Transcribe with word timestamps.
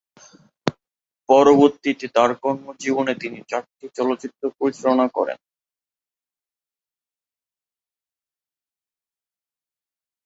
পরবর্তীতে 1.29 2.05
তার 2.15 2.31
কর্মজীবনে 2.43 3.13
তিনি 3.15 3.39
চারটি 3.49 3.85
চলচ্চিত্র 3.97 4.41
পরিচালনা 4.59 5.07
করেন। 5.17 5.39